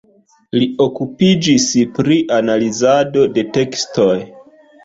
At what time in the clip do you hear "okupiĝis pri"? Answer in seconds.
0.85-2.19